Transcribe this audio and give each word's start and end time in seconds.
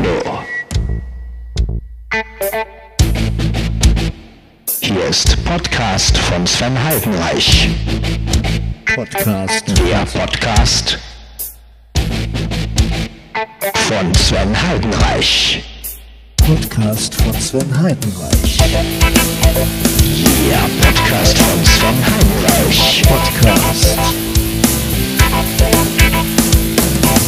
Tornado. 0.00 0.42
Hier 4.80 5.04
ist 5.04 5.44
Podcast 5.44 6.16
von 6.16 6.46
Sven 6.46 6.82
Heidenreich. 6.82 7.68
Podcast. 8.94 9.64
Der 9.68 10.06
Podcast 10.06 10.98
von 13.88 14.14
Sven 14.14 14.62
Heidenreich. 14.68 15.62
Podcast 16.36 17.14
von 17.16 17.34
Sven 17.34 17.82
Heidenreich. 17.82 18.56
Der 20.48 20.64
Podcast 20.80 21.38
von 21.38 21.64
Sven 21.64 22.06
Heidenreich. 22.06 23.02
Podcast. 23.02 23.98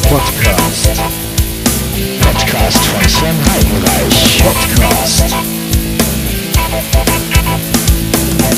Podcast. 0.08 1.21
Podcast 2.62 2.86
von 2.86 3.08
Sven 3.08 3.34
Heidenreich. 3.50 4.42
Podcast. 4.44 5.34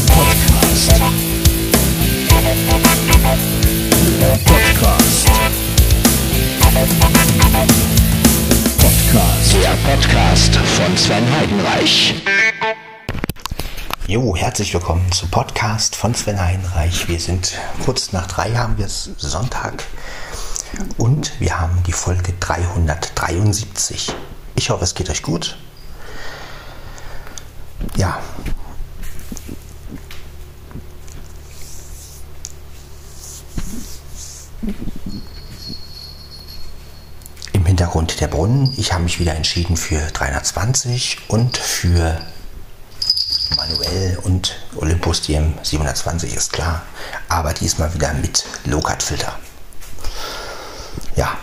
Podcast. 0.06 0.92
Podcast. 4.45 5.27
Podcast. 8.77 9.55
Der 9.62 9.77
Podcast 9.91 10.56
von 10.56 10.98
Sven 10.98 11.25
Heidenreich. 11.39 12.14
Jo, 14.06 14.36
herzlich 14.36 14.75
willkommen 14.75 15.11
zum 15.12 15.30
Podcast 15.30 15.97
von 15.97 16.14
Sven 16.14 16.39
Heinreich. 16.39 17.09
Wir 17.09 17.19
sind 17.19 17.59
kurz 17.83 18.12
nach 18.12 18.27
drei, 18.27 18.52
haben 18.55 18.77
wir 18.77 18.84
es 18.84 19.09
Sonntag 19.16 19.83
und 20.98 21.41
wir 21.41 21.60
haben 21.60 21.83
die 21.87 21.92
Folge 21.92 22.33
373. 22.41 24.14
Ich 24.56 24.70
hoffe, 24.70 24.84
es 24.84 24.95
geht 24.95 25.10
euch 25.10 25.23
gut. 25.23 25.56
Ja. 27.97 28.20
Im 37.52 37.67
Hintergrund 37.67 38.20
der 38.20 38.28
Brunnen. 38.28 38.72
Ich 38.77 38.92
habe 38.92 39.05
mich 39.05 39.20
wieder 39.20 39.34
entschieden 39.34 39.77
für 39.77 40.00
320 40.00 41.19
und 41.28 41.56
für 41.56 42.20
Manuell 43.56 44.19
und 44.22 44.56
Olympus 44.77 45.22
DM 45.22 45.55
720 45.62 46.34
ist 46.34 46.52
klar, 46.52 46.83
aber 47.28 47.52
diesmal 47.52 47.92
wieder 47.95 48.12
mit 48.14 48.45
Low-Cut-Filter. 48.64 49.39
Ja. 51.17 51.37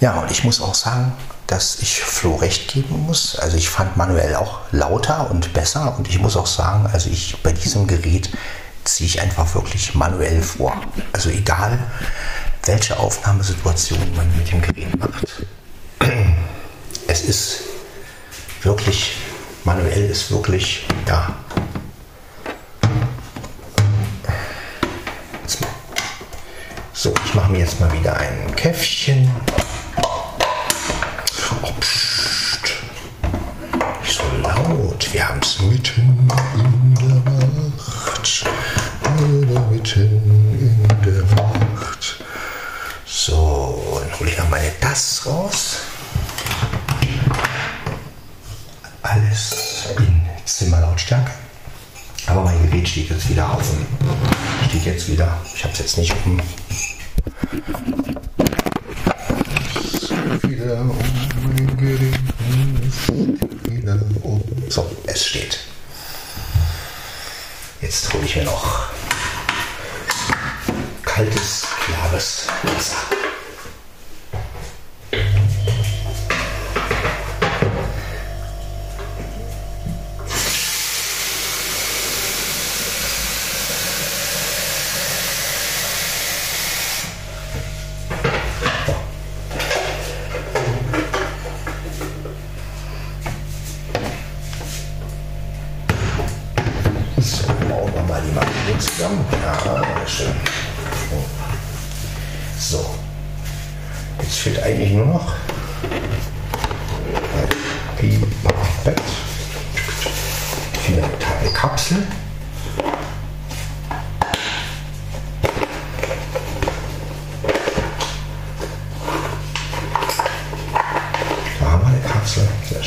Ja, 0.00 0.20
und 0.20 0.30
ich 0.30 0.44
muss 0.44 0.60
auch 0.60 0.74
sagen, 0.74 1.12
dass 1.46 1.76
ich 1.80 2.00
Flo 2.00 2.36
recht 2.36 2.68
geben 2.72 3.06
muss. 3.06 3.36
Also 3.38 3.56
ich 3.56 3.70
fand 3.70 3.96
manuell 3.96 4.34
auch 4.36 4.60
lauter 4.70 5.30
und 5.30 5.52
besser 5.52 5.96
und 5.96 6.08
ich 6.08 6.18
muss 6.18 6.36
auch 6.36 6.46
sagen, 6.46 6.88
also 6.92 7.08
ich 7.08 7.42
bei 7.42 7.52
diesem 7.52 7.86
Gerät 7.86 8.30
ziehe 8.84 9.08
ich 9.08 9.20
einfach 9.20 9.54
wirklich 9.54 9.94
manuell 9.94 10.42
vor. 10.42 10.80
Also 11.12 11.30
egal, 11.30 11.78
welche 12.64 12.98
Aufnahmesituation 12.98 13.98
man 14.16 14.36
mit 14.36 14.50
dem 14.52 14.60
Gerät 14.60 14.98
macht 14.98 15.46
es 17.06 17.22
ist 17.22 17.60
wirklich, 18.62 19.16
manuell 19.64 20.10
ist 20.10 20.30
wirklich, 20.30 20.86
ja. 21.06 21.34
So, 27.06 27.14
ich 27.24 27.34
mache 27.34 27.52
mir 27.52 27.58
jetzt 27.58 27.78
mal 27.78 27.92
wieder 27.92 28.16
ein 28.16 28.56
Käffchen. 28.56 29.30
Oh, 31.62 31.70
pst. 31.78 32.58
Nicht 34.02 34.18
so 34.18 34.24
laut, 34.42 35.12
wir 35.12 35.28
haben 35.28 35.38
es 35.40 35.60
mitten 35.60 36.28
in 36.56 36.94
der 36.96 37.32
Nacht. 37.32 38.44
Mitten 39.70 40.58
in 40.58 40.88
der 41.04 41.22
Nacht. 41.36 42.24
So, 43.06 44.00
dann 44.00 44.18
hole 44.18 44.30
ich 44.30 44.38
noch 44.38 44.48
meine 44.48 44.72
Das 44.80 45.24
raus. 45.26 45.76
Alles 49.02 49.54
in 49.96 50.22
Zimmerlautstärke. 50.44 51.30
Aber 52.26 52.42
mein 52.42 52.60
Gerät 52.68 52.88
steht 52.88 53.10
jetzt 53.10 53.28
wieder 53.28 53.48
auf. 53.48 53.62
Steht 54.68 54.86
jetzt 54.86 55.08
wieder. 55.08 55.38
Ich 55.54 55.62
habe 55.62 55.72
es 55.72 55.78
jetzt 55.78 55.98
nicht 55.98 56.12
um. 56.24 56.40
Wieder 60.42 60.80
um 60.82 61.76
Gerät. 61.78 62.18
Wieder 63.64 63.98
um. 64.22 64.42
So, 64.68 64.84
es 65.06 65.24
steht. 65.24 65.60
Jetzt 67.80 68.12
hole 68.12 68.24
ich 68.26 68.36
mir 68.36 68.44
noch 68.44 68.90
kaltes, 71.02 71.66
klares 71.86 72.46
Wasser. 72.62 73.25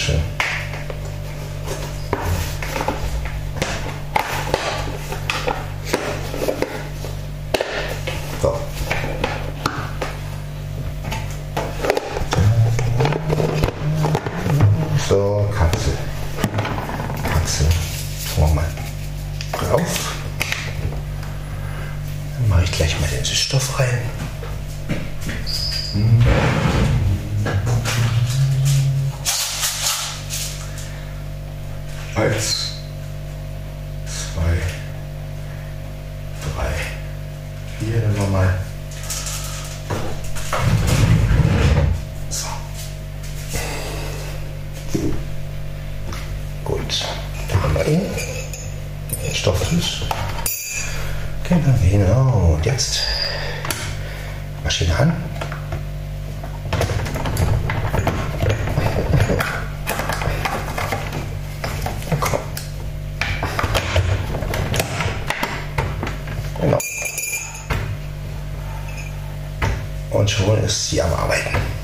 zawsze. 0.09 0.38
Genau, 51.48 51.74
genau. 51.81 52.54
Und 52.56 52.66
jetzt 52.66 53.01
Maschine 54.63 54.96
an. 54.96 55.13
Genau. 66.62 66.78
Und 70.12 70.30
schon 70.30 70.63
ist 70.63 70.90
sie 70.90 71.02
am 71.02 71.13
Arbeiten. 71.13 71.79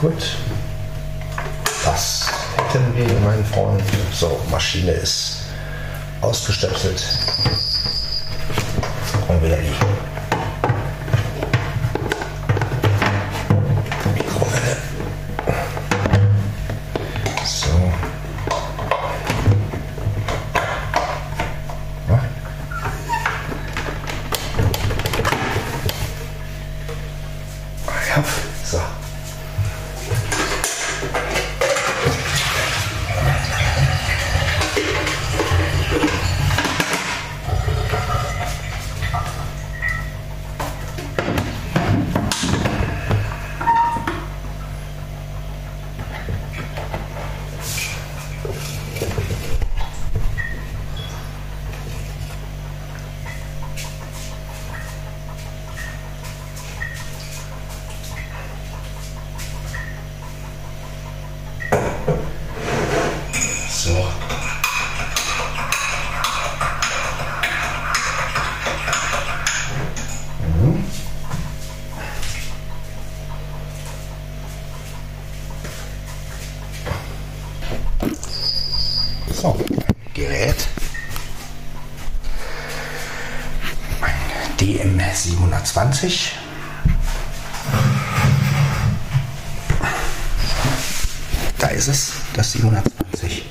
Gut. 0.00 0.36
Das 1.84 2.30
hätten 2.72 2.96
wir, 2.96 3.20
mein 3.20 3.44
Freund. 3.44 3.82
So, 4.12 4.40
Maschine 4.50 4.92
ist 4.92 5.42
ausgestöpselt. 6.22 7.04
Und 9.28 9.42
wieder 9.42 9.58
die 9.58 9.89
720. 86.00 86.32
Da 91.58 91.66
ist 91.68 91.88
es, 91.88 92.12
das 92.32 92.52
720. 92.52 93.44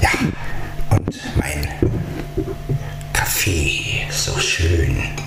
Ja, 0.00 0.08
und 0.90 1.20
mein 1.36 1.68
Kaffee, 3.12 4.06
so 4.10 4.38
schön. 4.38 5.21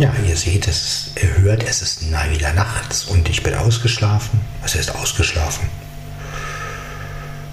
Ja, 0.00 0.14
ihr 0.26 0.34
seht, 0.34 0.66
es 0.66 1.10
ihr 1.22 1.42
hört, 1.42 1.62
es 1.62 1.82
ist 1.82 2.10
wieder 2.30 2.54
nachts 2.54 3.04
und 3.04 3.28
ich 3.28 3.42
bin 3.42 3.52
ausgeschlafen. 3.52 4.40
Was 4.62 4.74
heißt 4.74 4.94
ausgeschlafen? 4.94 5.68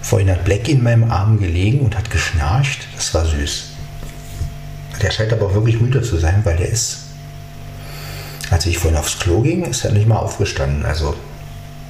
Vorhin 0.01 0.32
hat 0.32 0.46
Black 0.46 0.70
in 0.70 0.82
meinem 0.82 1.12
Arm 1.12 1.39
gelegen 1.39 1.82
und 1.82 1.98
hat 1.98 2.10
geschnarcht. 2.10 2.88
Das 2.96 3.13
war 3.13 3.25
süß. 3.25 3.66
Der 5.01 5.12
scheint 5.12 5.34
aber 5.34 5.48
auch 5.48 5.56
wirklich 5.56 5.82
müde 5.82 6.01
zu 6.01 6.16
sein, 6.16 6.39
weil 6.46 6.56
der 6.56 6.70
ist, 6.70 7.00
als 8.50 8.66
ich 8.66 8.77
vorhin 8.77 8.98
aufs 8.98 9.20
Klo 9.20 9.42
ging, 9.42 9.66
ist 9.66 9.84
er 9.84 9.92
nicht 9.92 10.08
mal 10.08 10.16
aufgestanden. 10.16 10.86
Also 10.86 11.18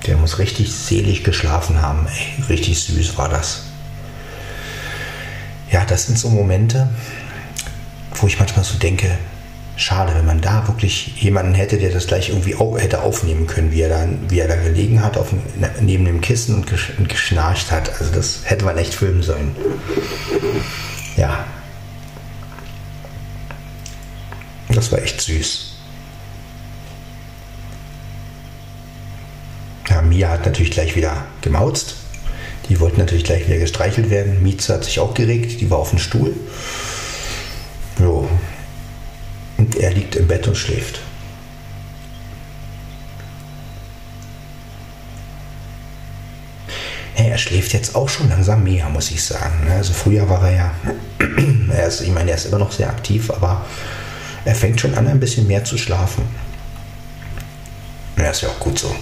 der 0.07 0.17
muss 0.17 0.39
richtig 0.39 0.73
selig 0.73 1.23
geschlafen 1.23 1.83
haben. 1.83 2.07
Ey, 2.07 2.43
richtig 2.45 2.81
süß 2.81 3.15
war 3.15 3.29
das. 3.29 3.61
Ja, 5.71 5.85
das 5.85 6.07
sind 6.07 6.17
so 6.17 6.31
Momente, 6.31 6.89
wo 8.15 8.25
ich 8.25 8.39
manchmal 8.39 8.65
so 8.65 8.79
denke, 8.79 9.19
schade, 9.77 10.13
wenn 10.15 10.25
man 10.25 10.41
da 10.41 10.67
wirklich 10.67 11.21
jemanden 11.21 11.53
hätte, 11.53 11.77
der 11.77 11.91
das 11.91 12.07
gleich 12.07 12.29
irgendwie 12.29 12.55
au 12.55 12.77
hätte 12.77 13.03
aufnehmen 13.03 13.47
können, 13.47 13.71
wie 13.71 13.81
er, 13.81 13.89
da, 13.89 14.07
wie 14.27 14.39
er 14.39 14.47
da 14.47 14.55
gelegen 14.55 15.03
hat 15.03 15.17
auf, 15.17 15.29
neben 15.79 16.05
dem 16.05 16.19
Kissen 16.19 16.55
und, 16.55 16.67
gesch 16.67 16.93
geschnarcht 17.07 17.71
hat. 17.71 17.89
Also 17.99 18.11
das 18.13 18.41
hätte 18.43 18.65
man 18.65 18.77
echt 18.77 18.95
filmen 18.95 19.21
sollen. 19.21 19.55
Ja. 21.15 21.45
Das 24.69 24.91
war 24.91 25.01
echt 25.01 25.21
süß. 25.21 25.75
Ja, 29.89 30.01
Mia 30.01 30.29
hat 30.29 30.45
natürlich 30.45 30.71
gleich 30.71 30.95
wieder 30.95 31.25
gemauzt. 31.41 31.95
Die 32.67 32.79
wollte 32.79 32.99
natürlich 32.99 33.23
gleich 33.23 33.47
wieder 33.47 33.59
gestreichelt 33.59 34.09
werden. 34.09 34.43
Mieze 34.43 34.73
hat 34.73 34.83
sich 34.83 34.99
auch 34.99 35.13
geregt, 35.13 35.61
die 35.61 35.69
war 35.69 35.77
auf 35.77 35.91
dem 35.91 35.99
Stuhl. 35.99 36.35
Er 39.87 39.93
liegt 39.93 40.17
im 40.17 40.27
Bett 40.27 40.45
und 40.49 40.57
schläft. 40.57 40.99
Er 47.15 47.37
schläft 47.37 47.71
jetzt 47.71 47.95
auch 47.95 48.09
schon 48.09 48.27
langsam 48.27 48.65
mehr, 48.65 48.89
muss 48.89 49.11
ich 49.11 49.23
sagen. 49.23 49.63
ne? 49.65 49.75
Also 49.75 49.93
früher 49.93 50.27
war 50.27 50.45
er 50.49 50.55
ja, 50.55 50.71
er 51.71 51.87
ist, 51.87 52.01
ich 52.01 52.11
meine, 52.11 52.31
er 52.31 52.35
ist 52.35 52.47
immer 52.47 52.59
noch 52.59 52.73
sehr 52.73 52.89
aktiv, 52.89 53.31
aber 53.31 53.65
er 54.43 54.55
fängt 54.55 54.81
schon 54.81 54.93
an, 54.93 55.07
ein 55.07 55.21
bisschen 55.21 55.47
mehr 55.47 55.63
zu 55.63 55.77
schlafen. 55.77 56.23
Ja, 58.17 58.31
ist 58.31 58.41
ja 58.41 58.49
auch 58.49 58.59
gut 58.59 58.77
so. 58.77 58.93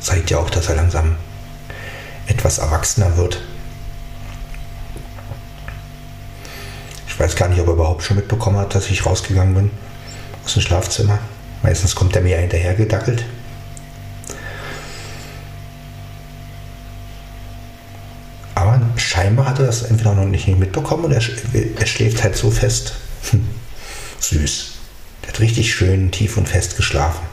Zeigt 0.00 0.30
ja 0.30 0.38
auch, 0.38 0.50
dass 0.50 0.68
er 0.68 0.76
langsam 0.76 1.16
etwas 2.40 2.56
erwachsener 2.56 3.18
wird. 3.18 3.38
Ich 7.06 7.20
weiß 7.20 7.36
gar 7.36 7.48
nicht, 7.48 7.60
ob 7.60 7.66
er 7.66 7.74
überhaupt 7.74 8.02
schon 8.02 8.16
mitbekommen 8.16 8.56
hat, 8.56 8.74
dass 8.74 8.88
ich 8.88 9.04
rausgegangen 9.04 9.54
bin 9.54 9.70
aus 10.46 10.54
dem 10.54 10.62
Schlafzimmer. 10.62 11.18
Meistens 11.62 11.94
kommt 11.94 12.16
er 12.16 12.22
mir 12.22 12.38
hinterher 12.38 12.74
gedackelt. 12.74 13.26
Aber 18.54 18.80
scheinbar 18.96 19.46
hat 19.46 19.58
er 19.58 19.66
das 19.66 19.82
entweder 19.82 20.14
noch 20.14 20.24
nicht 20.24 20.48
mitbekommen 20.48 21.04
oder 21.04 21.16
er, 21.16 21.86
schläft 21.86 22.22
halt 22.22 22.36
so 22.36 22.50
fest. 22.50 22.94
Hm. 23.30 23.46
Süß. 24.18 24.72
Der 25.22 25.32
hat 25.34 25.40
richtig 25.40 25.74
schön 25.74 26.10
tief 26.10 26.38
und 26.38 26.48
fest 26.48 26.76
geschlafen. 26.76 27.26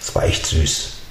Es 0.00 0.12
war 0.12 0.24
echt 0.24 0.44
süß. 0.44 1.01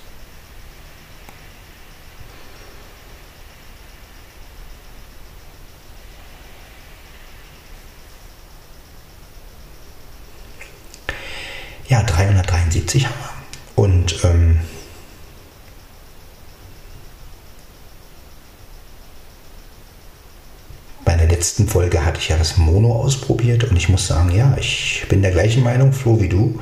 Letzten 21.41 21.67
Folge 21.67 22.05
hatte 22.05 22.19
ich 22.19 22.29
ja 22.29 22.37
das 22.37 22.57
Mono 22.57 23.01
ausprobiert 23.01 23.63
und 23.63 23.75
ich 23.75 23.89
muss 23.89 24.05
sagen, 24.05 24.29
ja, 24.29 24.55
ich 24.59 25.05
bin 25.09 25.23
der 25.23 25.31
gleichen 25.31 25.63
Meinung, 25.63 25.91
Flo, 25.91 26.21
wie 26.21 26.29
du. 26.29 26.59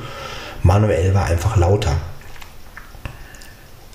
Manuell 0.62 1.12
war 1.12 1.26
einfach 1.26 1.58
lauter. 1.58 2.00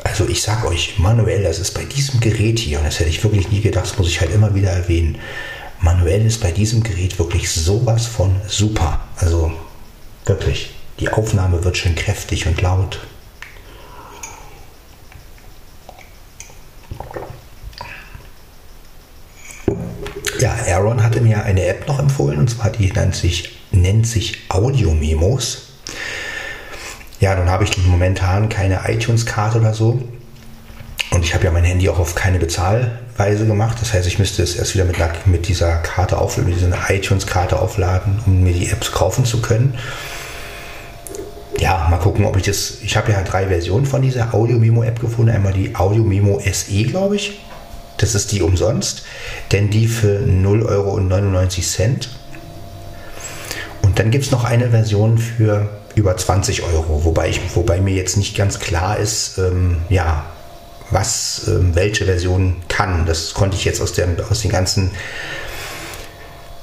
Also 0.04 0.28
ich 0.28 0.44
sag 0.44 0.64
euch, 0.64 1.00
manuell, 1.00 1.42
das 1.42 1.58
ist 1.58 1.74
bei 1.74 1.86
diesem 1.86 2.20
Gerät 2.20 2.60
hier, 2.60 2.78
und 2.78 2.86
das 2.86 3.00
hätte 3.00 3.10
ich 3.10 3.24
wirklich 3.24 3.50
nie 3.50 3.62
gedacht, 3.62 3.86
das 3.86 3.98
muss 3.98 4.10
ich 4.10 4.22
halt 4.22 4.32
immer 4.32 4.54
wieder 4.54 4.70
erwähnen. 4.70 5.18
Manuell 5.82 6.24
ist 6.24 6.42
bei 6.42 6.52
diesem 6.52 6.84
Gerät 6.84 7.18
wirklich 7.18 7.50
sowas 7.50 8.06
von 8.06 8.36
super. 8.46 9.00
Also 9.18 9.52
wirklich, 10.28 10.76
die 11.00 11.10
Aufnahme 11.10 11.64
wird 11.64 11.78
schön 11.78 11.96
kräftig 11.96 12.46
und 12.46 12.62
laut. 12.62 13.00
Ja, 20.40 20.54
Aaron 20.68 21.02
hatte 21.16 21.24
mir 21.24 21.46
eine 21.46 21.66
App 21.66 21.88
noch 21.88 21.98
empfohlen 22.00 22.40
und 22.40 22.50
zwar 22.50 22.70
die 22.70 22.92
nennt 22.92 23.16
sich, 23.16 23.58
nennt 23.72 24.06
sich 24.06 24.38
Audio 24.50 24.92
Memos. 24.92 25.70
Ja, 27.22 27.34
nun 27.36 27.50
habe 27.50 27.64
ich 27.64 27.78
momentan 27.86 28.50
keine 28.50 28.82
iTunes-Karte 28.86 29.60
oder 29.60 29.74
so. 29.74 30.02
Und 31.12 31.24
ich 31.24 31.34
habe 31.34 31.46
ja 31.46 31.52
mein 31.52 31.64
Handy 31.64 31.88
auch 31.88 32.00
auf 32.00 32.16
keine 32.16 32.38
Bezahlweise 32.38 33.48
gemacht. 33.48 33.78
Das 33.80 33.94
heißt, 33.94 34.06
ich 34.08 34.20
müsste 34.20 34.44
es 34.44 34.58
erst 34.58 34.74
wieder 34.74 34.84
mit, 34.84 35.00
einer, 35.00 35.14
mit 35.24 35.48
dieser 35.48 35.78
Karte 35.78 36.18
aufladen, 36.18 36.50
mit 36.50 36.60
dieser 36.60 36.78
iTunes-Karte 36.90 37.62
aufladen, 37.62 38.20
um 38.26 38.44
mir 38.44 38.52
die 38.52 38.70
Apps 38.70 38.92
kaufen 38.92 39.24
zu 39.24 39.42
können. 39.42 39.76
Ja, 41.58 41.88
mal 41.90 42.00
gucken, 42.00 42.26
ob 42.26 42.36
ich 42.36 42.44
das. 42.44 42.80
Ich 42.82 42.98
habe 42.98 43.14
ja 43.14 43.22
drei 43.22 43.48
Versionen 43.48 43.86
von 43.86 44.02
dieser 44.02 44.34
Audio 44.34 44.60
Memo 44.60 44.84
App 44.84 45.00
gefunden. 45.00 45.32
Einmal 45.32 45.54
die 45.54 45.74
Audio 45.78 46.04
Memo 46.04 46.42
SE, 46.42 46.84
glaube 46.84 47.16
ich. 47.16 47.40
Das 47.98 48.16
ist 48.16 48.32
die 48.32 48.42
umsonst. 48.42 49.04
Denn 49.52 49.70
die 49.70 49.88
für 49.88 50.20
0,99 50.20 50.66
Euro. 50.70 50.92
Und 53.82 54.00
dann 54.00 54.12
gibt 54.12 54.26
es 54.26 54.32
noch 54.32 54.44
eine 54.44 54.72
Version 54.72 55.18
für 55.18 55.70
über 55.96 56.18
20 56.18 56.64
Euro, 56.64 57.06
wobei, 57.06 57.30
ich, 57.30 57.40
wobei 57.56 57.80
mir 57.80 57.94
jetzt 57.94 58.18
nicht 58.18 58.36
ganz 58.36 58.60
klar 58.60 58.98
ist, 58.98 59.38
ähm, 59.38 59.78
ja, 59.90 60.26
was 60.92 61.48
ähm, 61.48 61.74
welche 61.74 62.06
Version 62.06 62.58
kann. 62.68 63.06
Das 63.06 63.34
konnte 63.34 63.56
ich 63.56 63.66
jetzt 63.66 63.82
aus, 63.82 63.94
der, 63.94 64.08
aus 64.30 64.42
den 64.42 64.52
ganzen 64.52 64.92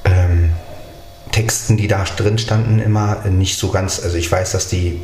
ähm, 0.04 0.50
Texten, 1.32 1.76
die 1.76 1.88
da 1.88 2.04
drin 2.04 2.38
standen, 2.38 2.78
immer 2.78 3.24
nicht 3.24 3.58
so 3.58 3.70
ganz. 3.70 4.00
Also 4.02 4.16
ich 4.16 4.30
weiß, 4.30 4.52
dass 4.52 4.68
die 4.68 5.00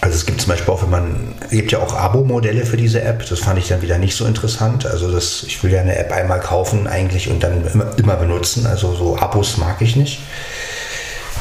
also 0.00 0.14
es 0.14 0.26
gibt 0.26 0.40
zum 0.40 0.50
Beispiel 0.50 0.72
auch, 0.72 0.82
wenn 0.82 0.90
man, 0.90 1.34
es 1.40 1.50
gibt 1.50 1.72
ja 1.72 1.80
auch 1.80 1.94
Abo-Modelle 1.94 2.64
für 2.64 2.76
diese 2.76 3.02
App, 3.02 3.26
das 3.28 3.40
fand 3.40 3.58
ich 3.58 3.68
dann 3.68 3.82
wieder 3.82 3.98
nicht 3.98 4.16
so 4.16 4.26
interessant. 4.26 4.86
Also 4.86 5.10
das, 5.10 5.42
ich 5.42 5.62
will 5.64 5.72
ja 5.72 5.80
eine 5.80 5.96
App 5.96 6.12
einmal 6.12 6.40
kaufen 6.40 6.86
eigentlich 6.86 7.28
und 7.28 7.42
dann 7.42 7.66
immer, 7.66 7.98
immer 7.98 8.16
benutzen. 8.16 8.66
Also 8.66 8.94
so 8.94 9.18
Abos 9.18 9.56
mag 9.56 9.80
ich 9.80 9.96
nicht. 9.96 10.20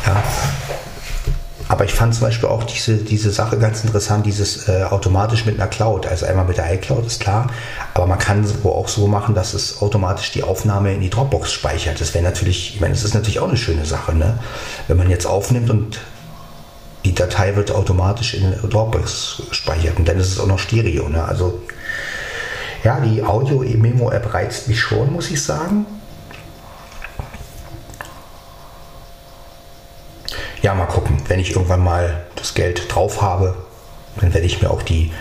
Ja. 0.05 0.23
Aber 1.69 1.83
ich 1.83 1.93
fand 1.93 2.15
zum 2.15 2.23
Beispiel 2.23 2.47
auch 2.47 2.63
diese, 2.63 2.95
diese 2.95 3.29
Sache 3.29 3.57
ganz 3.59 3.83
interessant, 3.83 4.25
dieses 4.25 4.69
äh, 4.69 4.83
automatisch 4.83 5.45
mit 5.45 5.59
einer 5.59 5.67
Cloud. 5.67 6.07
Also 6.07 6.25
einmal 6.25 6.45
mit 6.45 6.57
der 6.57 6.73
iCloud 6.73 7.05
ist 7.05 7.19
klar, 7.19 7.51
aber 7.93 8.07
man 8.07 8.17
kann 8.17 8.43
es 8.43 8.63
auch 8.63 8.87
so 8.87 9.07
machen, 9.07 9.35
dass 9.35 9.53
es 9.53 9.81
automatisch 9.81 10.31
die 10.31 10.43
Aufnahme 10.43 10.93
in 10.93 11.01
die 11.01 11.09
Dropbox 11.09 11.51
speichert. 11.51 11.99
Das 11.99 12.13
wäre 12.13 12.23
natürlich, 12.23 12.75
ich 12.75 12.81
meine, 12.81 12.93
das 12.93 13.03
ist 13.03 13.13
natürlich 13.13 13.39
auch 13.39 13.49
eine 13.49 13.57
schöne 13.57 13.85
Sache, 13.85 14.15
ne? 14.15 14.39
Wenn 14.87 14.97
man 14.97 15.09
jetzt 15.09 15.27
aufnimmt 15.27 15.69
und 15.69 15.99
die 17.07 17.15
Datei 17.15 17.55
wird 17.55 17.71
automatisch 17.71 18.33
in 18.33 18.53
Dropbox 18.69 19.43
gespeichert 19.49 19.97
und 19.97 20.09
dann 20.09 20.19
ist 20.19 20.27
es 20.27 20.39
auch 20.41 20.45
noch 20.45 20.59
Stereo. 20.59 21.07
Ne? 21.07 21.23
Also 21.23 21.61
ja, 22.83 22.99
die 22.99 23.23
Audio-Memo-App 23.23 24.33
reizt 24.33 24.67
mich 24.67 24.81
schon, 24.81 25.13
muss 25.13 25.31
ich 25.31 25.41
sagen. 25.41 25.85
Ja, 30.61 30.75
mal 30.75 30.85
gucken. 30.85 31.21
Wenn 31.29 31.39
ich 31.39 31.51
irgendwann 31.51 31.81
mal 31.81 32.25
das 32.35 32.53
Geld 32.53 32.93
drauf 32.93 33.21
habe, 33.21 33.55
dann 34.19 34.33
werde 34.33 34.45
ich 34.45 34.61
mir 34.61 34.69
auch 34.69 34.81
die 34.81 35.13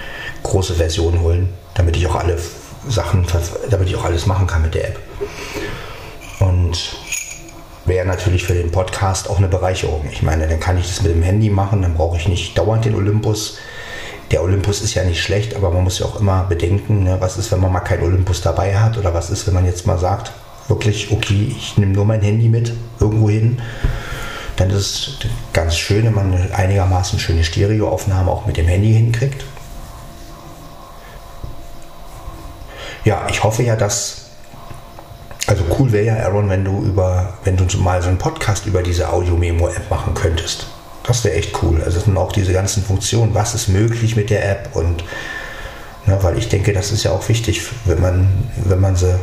große 0.43 0.75
Version 0.75 1.21
holen, 1.21 1.50
damit 1.75 1.97
ich 1.97 2.05
auch 2.09 2.16
alle 2.16 2.37
Sachen, 2.88 3.25
damit 3.71 3.88
ich 3.88 3.95
auch 3.95 4.05
alles 4.05 4.26
machen 4.26 4.49
kann 4.49 4.62
mit 4.62 4.75
der 4.75 4.88
App. 4.88 4.99
Und 6.40 6.97
wäre 7.87 8.07
natürlich 8.07 8.45
für 8.45 8.55
den 8.55 8.71
Podcast 8.71 9.31
auch 9.31 9.38
eine 9.38 9.49
Bereicherung. 9.49 10.05
Ich 10.11 10.23
meine, 10.23 10.47
dann 10.47 10.61
kann 10.61 10.78
ich 10.78 10.87
das 10.88 11.02
mit 11.02 11.12
dem 11.12 11.23
Handy 11.23 11.50
machen, 11.50 11.83
dann 11.83 11.95
brauche 11.95 12.16
ich 12.16 12.28
nicht 12.28 12.59
dauernd 12.59 12.85
den 12.85 12.95
Olympus. 12.95 13.59
Der 14.33 14.43
Olympus 14.43 14.83
ist 14.83 14.95
ja 14.95 15.05
nicht 15.05 15.23
schlecht, 15.23 15.55
aber 15.55 15.71
man 15.71 15.85
muss 15.85 16.00
ja 16.00 16.07
auch 16.07 16.21
immer 16.21 16.45
bedenken, 16.45 17.05
ne, 17.05 17.16
was 17.21 17.38
ist, 17.38 17.52
wenn 17.52 17.61
man 17.61 17.73
mal 17.73 17.81
keinen 17.81 18.02
Olympus 18.02 18.40
dabei 18.40 18.76
hat 18.76 18.99
oder 18.99 19.14
was 19.14 19.31
ist, 19.31 19.47
wenn 19.47 19.55
man 19.55 19.66
jetzt 19.66 19.87
mal 19.87 19.99
sagt, 19.99 20.33
wirklich, 20.69 21.12
okay, 21.12 21.55
ich 21.57 21.78
nehme 21.78 21.93
nur 21.93 22.05
mein 22.05 22.23
Handy 22.23 22.49
mit 22.49 22.73
irgendwo 22.99 23.31
hin. 23.31 23.62
Dann 24.57 24.71
ist 24.71 24.76
es 24.76 25.19
ganz 25.52 25.76
schön, 25.76 26.07
wenn 26.07 26.14
man 26.14 26.50
einigermaßen 26.52 27.19
schöne 27.19 27.45
Stereoaufnahme 27.45 28.31
auch 28.31 28.47
mit 28.47 28.57
dem 28.57 28.66
Handy 28.66 28.93
hinkriegt. 28.93 29.45
Ja, 33.05 33.26
ich 33.31 33.45
hoffe 33.45 33.62
ja, 33.62 33.76
dass 33.76 34.25
cool 35.78 35.92
wäre 35.92 36.06
ja, 36.06 36.16
Aaron, 36.25 36.49
wenn 36.49 36.64
du 36.64 36.83
über, 36.83 37.35
wenn 37.45 37.56
du 37.56 37.64
mal 37.78 38.02
so 38.02 38.09
einen 38.09 38.18
Podcast 38.18 38.66
über 38.66 38.83
diese 38.83 39.11
Audio-Memo-App 39.11 39.90
machen 39.90 40.14
könntest. 40.14 40.66
Das 41.04 41.25
wäre 41.25 41.35
echt 41.35 41.62
cool. 41.62 41.83
Also 41.83 42.00
sind 42.00 42.16
auch 42.16 42.33
diese 42.33 42.52
ganzen 42.52 42.83
Funktionen, 42.83 43.35
was 43.35 43.54
ist 43.54 43.68
möglich 43.68 44.16
mit 44.16 44.30
der 44.30 44.49
App 44.50 44.71
und 44.75 45.04
ne, 46.06 46.18
weil 46.23 46.38
ich 46.38 46.49
denke, 46.49 46.73
das 46.73 46.90
ist 46.90 47.04
ja 47.04 47.12
auch 47.12 47.28
wichtig, 47.28 47.62
wenn 47.85 48.00
man, 48.00 48.50
wenn 48.56 48.80
man 48.80 48.97
sie, 48.97 49.18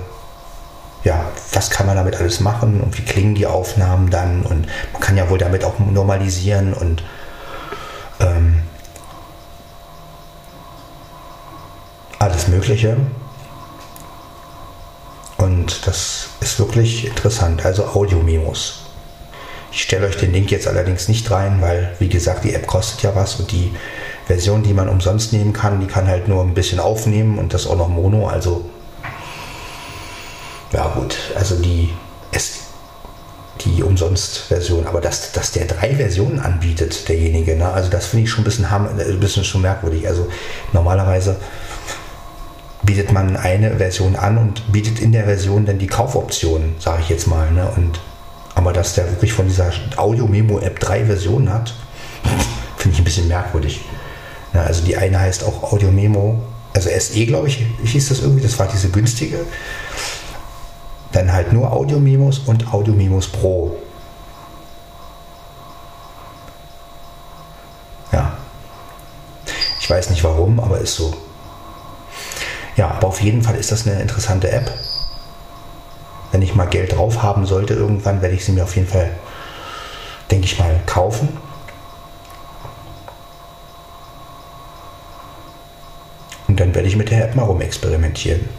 ja, 1.04 1.26
was 1.52 1.70
kann 1.70 1.86
man 1.86 1.98
damit 1.98 2.16
alles 2.16 2.40
machen 2.40 2.80
und 2.80 2.98
wie 2.98 3.04
klingen 3.04 3.36
die 3.36 3.48
Aufnahmen 3.48 4.10
dann 4.10 4.44
und 4.44 4.68
man 4.94 5.02
kann 5.02 5.18
ja 5.18 5.30
wohl 5.30 5.38
damit 5.38 5.66
auch 5.66 5.80
normalisieren 5.80 6.74
und 6.74 7.04
ähm, 8.22 8.62
alles 12.20 12.48
Mögliche. 12.48 12.96
Und 15.38 15.86
das 15.86 16.30
ist 16.54 16.60
wirklich 16.60 17.06
interessant. 17.08 17.66
Also 17.66 17.86
Audio-Memos. 17.86 18.80
Ich 19.72 19.82
stelle 19.82 20.06
euch 20.08 20.18
den 20.18 20.32
Link 20.34 20.52
jetzt 20.52 20.68
allerdings 20.68 21.08
nicht 21.08 21.30
rein, 21.32 21.58
weil, 21.60 21.94
wie 22.00 22.08
gesagt, 22.10 22.44
die 22.44 22.54
App 22.54 22.68
kostet 22.68 23.02
ja 23.02 23.16
was 23.16 23.36
und 23.36 23.52
die 23.52 23.74
Version, 24.28 24.62
die 24.62 24.74
man 24.74 24.88
umsonst 24.88 25.34
nehmen 25.34 25.52
kann, 25.52 25.80
die 25.82 25.88
kann 25.88 26.08
halt 26.08 26.28
nur 26.28 26.44
ein 26.44 26.54
bisschen 26.54 26.80
aufnehmen 26.80 27.40
und 27.40 27.54
das 27.56 27.66
auch 27.66 27.76
noch 27.76 27.90
Mono. 27.90 28.28
Also, 28.28 28.66
ja, 30.72 30.88
gut. 30.96 31.16
Also 31.36 31.56
die, 31.56 31.92
es, 32.32 32.60
die 33.62 33.82
Umsonst-Version. 33.82 34.86
Aber 34.86 35.02
dass, 35.02 35.32
dass 35.32 35.52
der 35.52 35.66
drei 35.66 35.96
Versionen 35.96 36.40
anbietet, 36.40 37.10
derjenige, 37.10 37.56
ne? 37.56 37.72
also 37.72 37.90
das 37.90 38.06
finde 38.06 38.26
ich 38.26 38.30
schon 38.32 38.42
ein 38.42 38.46
bisschen, 38.46 38.70
ham- 38.70 38.88
ein 38.88 39.20
bisschen 39.20 39.44
schon 39.44 39.62
merkwürdig. 39.62 40.08
Also 40.08 40.28
normalerweise 40.72 41.36
bietet 42.84 43.12
man 43.12 43.38
eine 43.38 43.78
Version 43.78 44.16
an 44.16 44.38
und 44.38 44.72
bietet 44.72 45.00
in 45.00 45.12
der 45.12 45.24
Version 45.24 45.66
dann 45.66 45.80
die 45.80 45.88
Kaufoption, 45.88 46.76
sage 46.80 47.02
ich 47.02 47.10
jetzt 47.10 47.28
mal. 47.28 47.50
Ne? 47.52 47.68
Und, 47.76 48.00
aber 48.56 48.74
dass 48.74 48.94
der 48.94 49.10
wirklich 49.10 49.34
von 49.34 49.48
dieser 49.48 49.72
Audio-Memo-App 49.96 50.80
drei 50.80 51.06
Versionen 51.06 51.52
hat, 51.52 51.74
finde 52.78 52.96
ich 52.96 53.02
ein 53.02 53.06
bisschen 53.06 53.28
merkwürdig. 53.28 53.82
Ja, 54.54 54.64
also 54.64 54.84
die 54.84 54.96
eine 54.98 55.20
heißt 55.20 55.44
auch 55.46 55.72
Audio-Memo, 55.72 56.42
also 56.74 56.90
SE, 56.90 57.26
glaube 57.26 57.48
ich, 57.48 57.66
hieß 57.84 58.10
das 58.10 58.22
irgendwie, 58.22 58.44
das 58.44 58.60
war 58.60 58.68
diese 58.68 58.90
günstige. 58.90 59.40
Dann 61.12 61.32
halt 61.32 61.54
nur 61.54 61.72
Audio-Memos 61.72 62.40
und 62.40 62.74
Audio-Memos 62.74 63.28
Pro. 63.28 63.78
Ja. 68.12 68.38
Ich 69.80 69.90
weiß 69.90 70.10
nicht 70.10 70.24
warum, 70.24 70.60
aber 70.60 70.80
ist 70.80 70.96
so. 70.96 71.14
Ja, 72.76 72.90
aber 72.90 73.08
auf 73.08 73.22
jeden 73.22 73.42
Fall 73.44 73.56
ist 73.56 73.72
das 73.72 73.88
eine 73.88 74.02
interessante 74.02 74.52
App. 74.52 74.72
wenn 76.32 76.42
ich 76.42 76.56
mal 76.56 76.66
Geld 76.66 76.94
drauf 76.94 77.22
haben 77.22 77.46
sollte, 77.46 77.76
irgendwann 77.76 78.24
werde 78.24 78.34
ich 78.34 78.44
sie 78.44 78.54
mir 78.54 78.64
auf 78.64 78.76
jeden 78.76 78.88
Fall, 78.88 79.12
denke 80.32 80.46
ich 80.46 80.58
mal, 80.58 80.80
kaufen. 80.88 81.38
Und 86.48 86.60
dann 86.60 86.74
werde 86.74 86.88
ich 86.88 86.96
mit 86.96 87.12
der 87.12 87.26
App 87.26 87.36
mal 87.36 87.44
rumexperimentieren. 87.44 88.50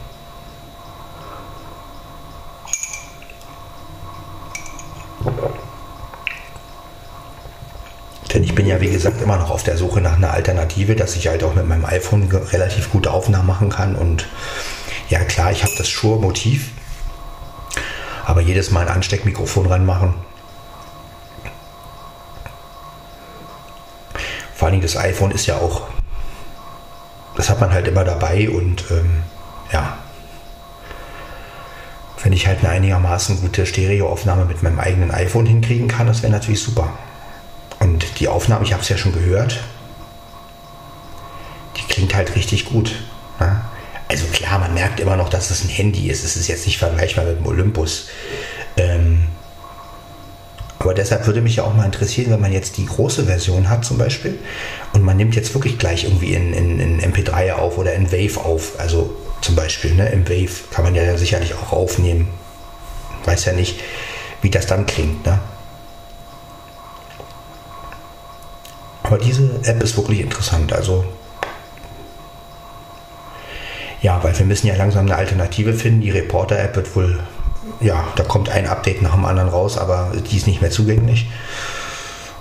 Denn 8.35 8.43
ich 8.43 8.55
bin 8.57 8.67
ja, 8.67 8.81
wie 8.81 8.91
gesagt, 8.91 9.23
immer 9.23 9.37
noch 9.37 9.51
auf 9.51 9.63
der 9.63 9.77
Suche 9.77 10.01
nach 10.01 10.17
einer 10.17 10.33
Alternative, 10.33 10.97
dass 10.97 11.15
ich 11.15 11.29
halt 11.29 11.45
auch 11.45 11.55
mit 11.55 11.69
meinem 11.69 11.85
iPhone 11.85 12.29
relativ 12.31 12.91
gute 12.91 13.13
Aufnahmen 13.13 13.47
machen 13.47 13.71
kann. 13.71 13.95
Und 13.95 14.27
ja, 15.09 15.21
klar, 15.21 15.53
ich 15.53 15.63
habe 15.63 15.73
das 15.79 15.89
Shure-Motiv, 15.89 16.71
aber 18.25 18.41
jedes 18.41 18.73
Mal 18.73 18.89
ein 18.89 18.95
Ansteckmikrofon 18.95 19.67
ranmachen. 19.67 20.15
Vor 24.53 24.71
Dingen 24.71 24.83
das 24.83 24.97
iPhone 24.97 25.31
ist 25.31 25.47
ja 25.47 25.57
auch, 25.57 25.83
das 27.37 27.51
hat 27.51 27.61
man 27.61 27.73
halt 27.73 27.87
immer 27.87 28.03
dabei 28.03 28.49
und 28.49 28.85
ähm, 28.91 29.23
ja, 29.73 29.99
wenn 32.23 32.33
ich 32.33 32.47
halt 32.47 32.61
eine 32.61 32.71
einigermaßen 32.71 33.41
gute 33.41 33.67
Stereoaufnahme 33.67 34.47
mit 34.47 34.63
meinem 34.63 34.81
eigenen 34.81 35.11
iPhone 35.11 35.47
hinkriegen 35.47 35.89
kann, 35.89 36.07
das 36.07 36.23
wäre 36.23 36.33
natürlich 36.33 36.63
super. 36.63 36.93
Die 38.25 38.29
Aufnahme, 38.29 38.65
ich 38.65 38.73
habe 38.73 38.83
es 38.83 38.89
ja 38.89 38.97
schon 38.97 39.13
gehört, 39.13 39.61
die 41.77 41.83
klingt 41.93 42.15
halt 42.15 42.35
richtig 42.37 42.65
gut. 42.65 42.95
Ne? 43.39 43.61
Also 44.09 44.25
klar, 44.33 44.59
man 44.59 44.73
merkt 44.73 44.99
immer 44.99 45.17
noch, 45.17 45.29
dass 45.29 45.51
es 45.51 45.63
ein 45.63 45.69
Handy 45.69 46.09
ist. 46.09 46.25
Es 46.25 46.35
ist 46.35 46.49
jetzt 46.49 46.65
nicht 46.65 46.79
vergleichbar 46.79 47.27
mit 47.27 47.39
dem 47.39 47.47
Olympus. 47.47 48.07
Ähm, 48.79 49.27
aber 50.79 50.95
deshalb 50.95 51.27
würde 51.27 51.43
mich 51.43 51.57
ja 51.57 51.65
auch 51.65 51.75
mal 51.75 51.85
interessieren, 51.85 52.31
wenn 52.31 52.41
man 52.41 52.51
jetzt 52.51 52.79
die 52.79 52.87
große 52.87 53.25
Version 53.25 53.69
hat 53.69 53.85
zum 53.85 53.99
Beispiel 53.99 54.39
und 54.95 55.03
man 55.03 55.19
nimmt 55.19 55.37
jetzt 55.37 55.53
wirklich 55.53 55.77
gleich 55.77 56.05
irgendwie 56.05 56.33
in, 56.33 56.55
in, 56.55 56.81
in 56.81 57.13
MP3 57.13 57.53
auf 57.53 57.77
oder 57.77 57.93
in 57.93 58.11
Wave 58.11 58.41
auf. 58.43 58.81
Also 58.81 59.15
zum 59.43 59.55
Beispiel 59.55 59.93
ne, 59.93 60.09
im 60.09 60.27
Wave 60.27 60.65
kann 60.71 60.83
man 60.83 60.95
ja 60.95 61.19
sicherlich 61.19 61.53
auch 61.53 61.73
aufnehmen. 61.73 62.29
Weiß 63.27 63.45
ja 63.45 63.53
nicht, 63.53 63.81
wie 64.41 64.49
das 64.49 64.67
dann 64.67 64.87
klingt. 64.87 65.27
Ne? 65.27 65.41
Aber 69.15 69.23
diese 69.23 69.49
App 69.63 69.81
ist 69.81 69.97
wirklich 69.97 70.19
interessant. 70.19 70.73
Also 70.73 71.05
ja, 74.03 74.19
weil 74.25 74.37
wir 74.37 74.45
müssen 74.45 74.67
ja 74.67 74.75
langsam 74.75 75.07
eine 75.07 75.15
Alternative 75.15 75.73
finden. 75.73 76.01
Die 76.01 76.11
Reporter-App 76.11 76.75
wird 76.75 76.97
wohl, 76.97 77.21
ja, 77.81 78.09
da 78.17 78.25
kommt 78.25 78.49
ein 78.49 78.67
Update 78.67 79.03
nach 79.03 79.15
dem 79.15 79.25
anderen 79.25 79.51
raus, 79.51 79.79
aber 79.79 80.11
die 80.29 80.37
ist 80.37 80.49
nicht 80.49 80.61
mehr 80.61 80.73
zugänglich. 80.73 81.29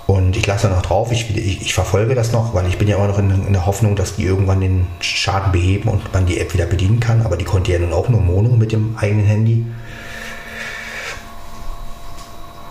Und 0.08 0.36
ich 0.36 0.48
lasse 0.48 0.68
noch 0.68 0.82
drauf, 0.82 1.12
ich, 1.12 1.30
ich, 1.36 1.62
ich 1.62 1.74
verfolge 1.74 2.16
das 2.16 2.32
noch, 2.32 2.54
weil 2.54 2.66
ich 2.66 2.76
bin 2.76 2.88
ja 2.88 2.96
immer 2.96 3.06
noch 3.06 3.20
in, 3.20 3.30
in, 3.30 3.52
der 3.52 3.66
Hoffnung, 3.66 3.94
dass 3.94 4.16
die 4.16 4.24
irgendwann 4.24 4.60
den 4.60 4.88
Schaden 4.98 5.52
beheben 5.52 5.88
und 5.88 6.12
man 6.12 6.26
die 6.26 6.40
App 6.40 6.54
wieder 6.54 6.66
bedienen 6.66 6.98
kann. 6.98 7.22
Aber 7.22 7.36
die 7.36 7.44
konnte 7.44 7.70
ja 7.70 7.78
nun 7.78 7.92
auch 7.92 8.08
nur 8.08 8.20
Mono 8.20 8.56
mit 8.56 8.72
dem 8.72 8.98
eigenen 8.98 9.26
Handy. 9.26 9.64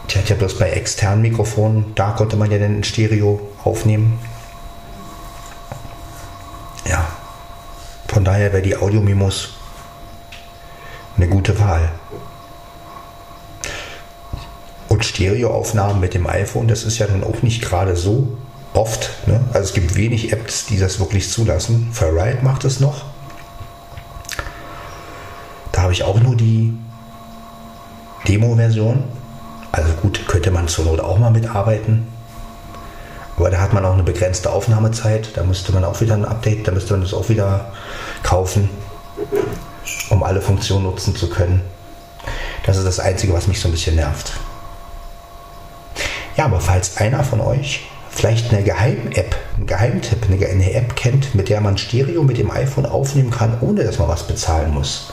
Die 0.09 0.17
hat 0.17 0.27
ja 0.27 0.35
bloß 0.35 0.59
bei 0.59 0.71
externen 0.71 1.21
Mikrofonen, 1.21 1.93
da 1.95 2.11
konnte 2.11 2.35
man 2.35 2.51
ja 2.51 2.59
dann 2.59 2.75
in 2.75 2.83
Stereo 2.83 3.39
aufnehmen. 3.63 4.19
Ja, 6.85 7.07
von 8.07 8.25
daher 8.25 8.51
wäre 8.53 8.61
die 8.61 8.75
Audio-Mimos 8.75 9.55
eine 11.17 11.27
gute 11.27 11.59
Wahl. 11.59 11.91
Und 14.89 15.05
Stereoaufnahmen 15.05 15.99
mit 15.99 16.13
dem 16.13 16.27
iPhone, 16.27 16.67
das 16.67 16.83
ist 16.83 16.99
ja 16.99 17.07
dann 17.07 17.23
auch 17.23 17.41
nicht 17.41 17.61
gerade 17.61 17.95
so 17.95 18.37
oft. 18.73 19.09
Ne? 19.27 19.41
Also 19.53 19.69
es 19.69 19.73
gibt 19.73 19.95
wenig 19.95 20.31
Apps, 20.31 20.65
die 20.65 20.77
das 20.77 20.99
wirklich 20.99 21.31
zulassen. 21.31 21.89
Ferrite 21.91 22.43
macht 22.43 22.63
es 22.65 22.79
noch. 22.79 23.05
Da 25.71 25.83
habe 25.83 25.93
ich 25.93 26.03
auch 26.03 26.19
nur 26.19 26.35
die 26.35 26.77
Demo-Version. 28.27 29.03
Also 29.71 29.93
gut, 29.93 30.27
könnte 30.27 30.51
man 30.51 30.67
zur 30.67 30.85
Not 30.85 30.99
auch 30.99 31.17
mal 31.17 31.31
mitarbeiten. 31.31 32.07
Aber 33.37 33.49
da 33.49 33.59
hat 33.59 33.73
man 33.73 33.85
auch 33.85 33.93
eine 33.93 34.03
begrenzte 34.03 34.51
Aufnahmezeit. 34.51 35.29
Da 35.35 35.43
müsste 35.43 35.71
man 35.71 35.83
auch 35.83 35.99
wieder 36.01 36.13
ein 36.13 36.25
Update, 36.25 36.67
da 36.67 36.71
müsste 36.71 36.93
man 36.93 37.01
das 37.01 37.13
auch 37.13 37.29
wieder 37.29 37.71
kaufen, 38.21 38.69
um 40.09 40.23
alle 40.23 40.41
Funktionen 40.41 40.83
nutzen 40.83 41.15
zu 41.15 41.29
können. 41.29 41.61
Das 42.65 42.77
ist 42.77 42.85
das 42.85 42.99
Einzige, 42.99 43.33
was 43.33 43.47
mich 43.47 43.59
so 43.59 43.67
ein 43.67 43.71
bisschen 43.71 43.95
nervt. 43.95 44.33
Ja, 46.37 46.45
aber 46.45 46.59
falls 46.59 46.97
einer 46.97 47.23
von 47.23 47.41
euch 47.41 47.81
vielleicht 48.09 48.53
eine 48.53 48.63
Geheim-App, 48.63 49.35
einen 49.57 49.67
Geheimtipp, 49.67 50.25
eine, 50.29 50.73
App 50.73 50.95
kennt, 50.95 51.35
mit 51.35 51.49
der 51.49 51.61
man 51.61 51.77
Stereo 51.77 52.23
mit 52.23 52.37
dem 52.37 52.51
iPhone 52.51 52.85
aufnehmen 52.85 53.31
kann, 53.31 53.57
ohne 53.61 53.83
dass 53.83 53.99
man 53.99 54.07
was 54.07 54.23
bezahlen 54.23 54.73
muss, 54.73 55.11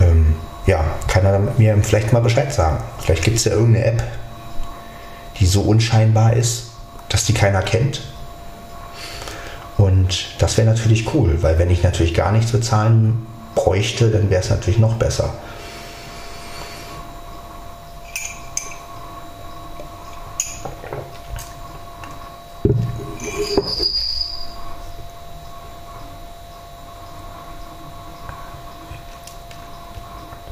ähm, 0.00 0.36
ja, 0.66 0.84
kann 1.08 1.24
er 1.24 1.38
mir 1.58 1.76
vielleicht 1.82 2.12
mal 2.12 2.20
Bescheid 2.20 2.52
sagen. 2.52 2.82
Vielleicht 3.00 3.24
gibt 3.24 3.36
es 3.38 3.44
ja 3.44 3.52
irgendeine 3.52 3.84
App, 3.84 4.04
die 5.38 5.46
so 5.46 5.62
unscheinbar 5.62 6.34
ist, 6.34 6.72
dass 7.08 7.24
die 7.24 7.34
keiner 7.34 7.62
kennt. 7.62 8.00
Und 9.76 10.28
das 10.38 10.56
wäre 10.56 10.66
natürlich 10.66 11.12
cool, 11.14 11.42
weil 11.42 11.58
wenn 11.58 11.70
ich 11.70 11.82
natürlich 11.82 12.14
gar 12.14 12.32
nichts 12.32 12.52
bezahlen 12.52 13.26
bräuchte, 13.54 14.10
dann 14.10 14.30
wäre 14.30 14.40
es 14.40 14.50
natürlich 14.50 14.78
noch 14.78 14.94
besser. 14.94 15.34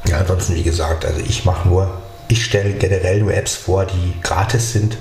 Ja, 0.07 0.19
ansonsten, 0.19 0.55
wie 0.55 0.63
gesagt, 0.63 1.03
also 1.03 1.19
ich 1.19 1.45
mache 1.45 1.67
nur, 1.67 2.01
ich 2.27 2.45
stelle 2.45 2.73
generell 2.73 3.21
nur 3.21 3.33
Apps 3.33 3.55
vor, 3.55 3.85
die 3.85 4.13
gratis 4.21 4.71
sind, 4.71 4.97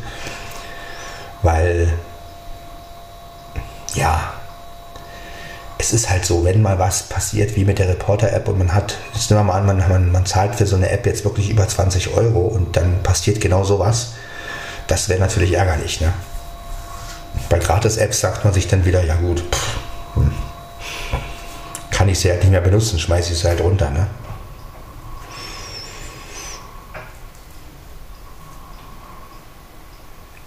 weil, 1.45 1.93
ja, 3.95 4.33
es 5.79 5.93
ist 5.93 6.09
halt 6.09 6.25
so, 6.25 6.45
wenn 6.45 6.63
mal 6.63 6.79
was 6.79 7.03
passiert, 7.03 7.55
wie 7.55 7.67
mit 7.67 7.79
der 7.79 7.89
Reporter-App 7.89 8.49
und 8.49 8.59
man 8.59 8.75
hat, 8.75 8.97
jetzt 9.13 9.31
nehmen 9.31 9.41
wir 9.41 9.53
mal 9.53 9.59
an, 9.59 9.67
man, 9.67 10.11
man, 10.11 10.27
zahlt 10.27 10.55
für 10.55 10.67
so 10.67 10.77
eine 10.77 10.89
App 10.91 11.05
jetzt 11.05 11.25
wirklich 11.25 11.51
über 11.51 11.69
20 11.69 12.15
Euro 12.15 12.41
und 12.41 12.77
dann 12.77 13.03
passiert 13.03 13.41
genau 13.41 13.63
sowas, 13.63 14.15
das 14.87 15.09
wäre 15.11 15.21
natürlich 15.21 15.53
ärgerlich, 15.53 16.01
ne? 16.01 16.13
Bei 17.51 17.59
Gratis-Apps 17.59 18.21
sagt 18.21 18.45
man 18.45 18.55
sich 18.55 18.67
dann 18.67 18.87
wieder, 18.87 19.05
ja 19.05 19.17
gut, 19.17 19.41
pff, 19.41 19.77
hm, 20.15 20.33
kann 21.91 22.09
ich 22.09 22.19
sie 22.19 22.31
halt 22.31 22.41
nicht 22.41 22.53
mehr 22.53 22.63
benutzen, 22.63 22.99
schmeiße 22.99 23.33
ich 23.33 23.39
sie 23.39 23.49
halt 23.49 23.61
runter, 23.61 23.91
ne? 23.91 24.07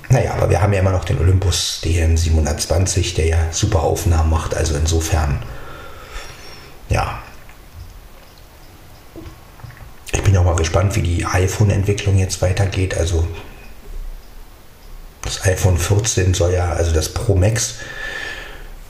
Naja, 0.09 0.33
aber 0.33 0.49
wir 0.49 0.61
haben 0.61 0.73
ja 0.73 0.79
immer 0.79 0.86
noch 0.97 1.05
den 1.05 1.19
Olympus 1.19 1.79
DM720, 1.83 3.15
der 3.15 3.27
ja 3.27 3.37
super 3.51 3.83
Aufnahmen 3.83 4.31
macht. 4.31 4.55
Also 4.55 4.75
insofern, 4.75 5.43
ja. 6.89 7.19
Ich 10.11 10.23
bin 10.23 10.35
auch 10.37 10.43
mal 10.43 10.55
gespannt, 10.55 10.95
wie 10.95 11.03
die 11.03 11.25
iPhone-Entwicklung 11.25 12.17
jetzt 12.17 12.41
weitergeht. 12.41 12.97
Also 12.97 13.27
das 15.21 15.45
iPhone 15.45 15.77
14 15.77 16.33
soll 16.33 16.53
ja, 16.53 16.71
also 16.71 16.91
das 16.91 17.09
Pro 17.09 17.35
Max, 17.35 17.75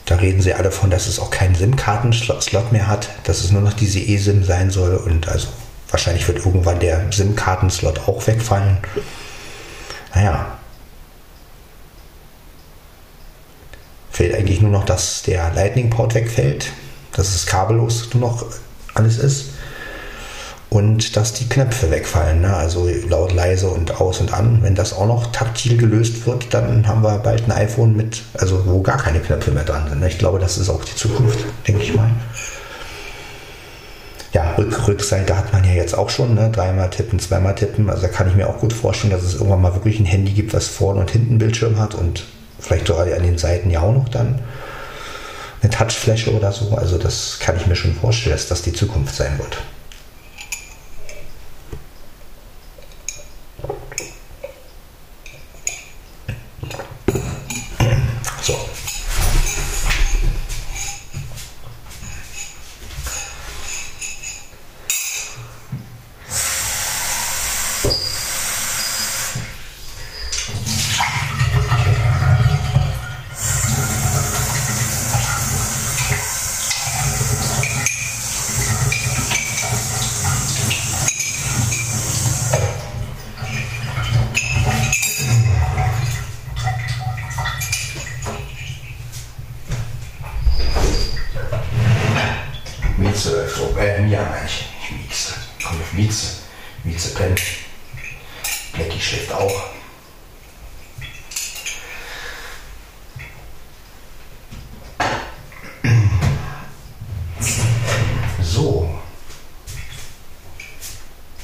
da 0.05 0.15
reden 0.15 0.41
sie 0.41 0.53
alle 0.53 0.71
von, 0.71 0.89
dass 0.89 1.07
es 1.07 1.19
auch 1.19 1.31
keinen 1.31 1.55
SIM-Kartenslot 1.55 2.71
mehr 2.71 2.87
hat, 2.87 3.09
dass 3.25 3.43
es 3.43 3.51
nur 3.51 3.61
noch 3.61 3.73
diese 3.73 3.99
eSIM 3.99 4.45
sein 4.45 4.71
soll. 4.71 4.95
Und 4.95 5.27
also 5.27 5.49
wahrscheinlich 5.89 6.25
wird 6.27 6.45
irgendwann 6.45 6.79
der 6.79 7.11
SIM-Kartenslot 7.11 8.07
auch 8.07 8.25
wegfallen. 8.25 8.77
Naja, 10.15 10.56
fehlt 14.17 14.33
eigentlich 14.33 14.61
nur 14.61 14.71
noch, 14.71 14.83
dass 14.83 15.21
der 15.21 15.53
Lightning-Port 15.53 16.15
wegfällt, 16.15 16.71
dass 17.13 17.35
es 17.35 17.45
kabellos 17.45 18.09
nur 18.15 18.31
noch 18.31 18.45
alles 18.95 19.19
ist 19.19 19.51
und 20.71 21.15
dass 21.15 21.33
die 21.33 21.47
Knöpfe 21.47 21.91
wegfallen, 21.91 22.41
ne? 22.41 22.55
also 22.55 22.89
laut, 23.07 23.31
leise 23.31 23.67
und 23.67 24.01
aus 24.01 24.19
und 24.19 24.33
an. 24.33 24.63
Wenn 24.63 24.73
das 24.73 24.93
auch 24.93 25.05
noch 25.05 25.31
taktil 25.31 25.77
gelöst 25.77 26.25
wird, 26.25 26.51
dann 26.51 26.87
haben 26.87 27.03
wir 27.03 27.19
bald 27.19 27.47
ein 27.47 27.51
iPhone 27.51 27.95
mit, 27.95 28.23
also 28.33 28.65
wo 28.65 28.81
gar 28.81 28.97
keine 28.97 29.19
Knöpfe 29.19 29.51
mehr 29.51 29.65
dran 29.65 29.87
sind. 29.87 29.99
Ne? 29.99 30.07
Ich 30.07 30.17
glaube, 30.17 30.39
das 30.39 30.57
ist 30.57 30.69
auch 30.69 30.83
die 30.83 30.95
Zukunft, 30.95 31.37
denke 31.67 31.83
ich 31.83 31.93
mal. 31.93 32.09
Ja, 34.33 34.55
Rück 34.57 34.87
Rückseite 34.87 35.37
hat 35.37 35.53
man 35.53 35.63
ja 35.63 35.73
jetzt 35.73 35.95
auch 35.95 36.09
schon, 36.09 36.33
ne? 36.33 36.49
dreimal 36.49 36.89
tippen, 36.89 37.19
zweimal 37.19 37.53
tippen. 37.53 37.87
Also 37.87 38.01
da 38.01 38.07
kann 38.07 38.27
ich 38.27 38.35
mir 38.35 38.49
auch 38.49 38.57
gut 38.57 38.73
vorstellen, 38.73 39.11
dass 39.11 39.21
es 39.21 39.35
irgendwann 39.35 39.61
mal 39.61 39.75
wirklich 39.75 39.99
ein 39.99 40.05
Handy 40.05 40.31
gibt, 40.31 40.55
was 40.55 40.65
vorne 40.65 41.01
und 41.01 41.11
hinten 41.11 41.37
Bildschirm 41.37 41.77
hat 41.77 41.93
und 41.93 42.25
vielleicht 42.59 42.87
sogar 42.87 43.05
an 43.05 43.23
den 43.23 43.37
Seiten 43.37 43.69
ja 43.69 43.81
auch 43.81 43.93
noch 43.93 44.09
dann 44.09 44.39
eine 45.61 45.71
Touchfläche 45.71 46.33
oder 46.33 46.51
so. 46.51 46.75
Also 46.75 46.97
das 46.97 47.39
kann 47.39 47.57
ich 47.57 47.67
mir 47.67 47.75
schon 47.75 47.95
vorstellen, 47.95 48.35
dass 48.35 48.47
das 48.47 48.61
die 48.61 48.73
Zukunft 48.73 49.15
sein 49.15 49.37
wird. 49.37 49.57
Lecky 98.77 99.01
schläft 99.01 99.31
auch. 99.31 99.69
So. 108.41 108.89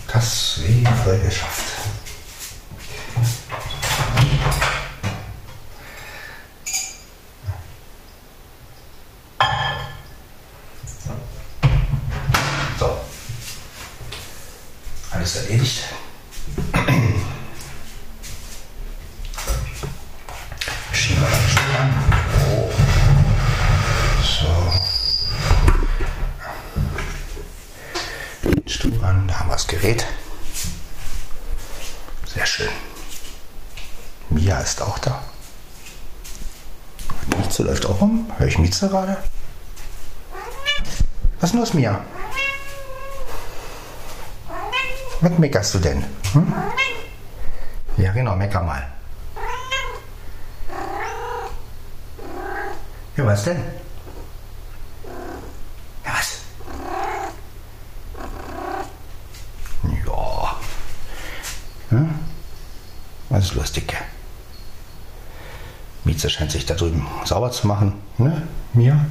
Das 0.08 0.60
wäre 0.62 1.19
geschafft. 1.19 1.63
So. 12.80 12.97
Alles 15.12 15.36
erledigt. 15.36 15.84
Stuhl 20.93 21.17
an. 21.79 21.93
Oh. 22.49 22.69
So. 24.21 24.47
Den 28.49 28.69
Stuhl 28.69 29.03
an, 29.03 29.27
da 29.27 29.39
haben 29.39 29.49
wir 29.49 29.53
das 29.53 29.67
Gerät. 29.67 30.06
Sehr 32.25 32.45
schön. 32.45 32.69
Mia 34.29 34.60
ist 34.60 34.82
auch 34.82 34.99
da. 34.99 35.23
Mieze 37.38 37.63
läuft 37.63 37.86
auch 37.86 38.01
rum. 38.01 38.32
Höre 38.38 38.47
ich 38.47 38.58
Mieze 38.58 38.88
gerade? 38.88 39.17
Was 41.39 41.49
ist 41.49 41.56
los, 41.56 41.73
Mia? 41.73 42.03
Was 45.21 45.38
meckerst 45.38 45.73
du 45.73 45.79
denn? 45.79 46.03
Hm? 46.34 46.53
Ja, 47.97 48.12
genau, 48.12 48.36
mecker 48.36 48.62
mal. 48.62 48.92
Ja, 53.15 53.26
was 53.26 53.43
denn? 53.43 53.58
Ja, 56.04 56.13
was? 56.13 56.39
Ja. 60.06 60.56
Hm? 61.89 62.10
Was 63.30 63.43
ist 63.45 63.54
lustig? 63.54 63.95
Mieze 66.04 66.30
scheint 66.30 66.52
sich 66.52 66.65
da 66.65 66.73
drüben 66.73 67.06
sauber 67.23 67.52
zu 67.52 67.67
machen. 67.67 67.93
Ne, 68.17 68.47
Mia? 68.73 69.06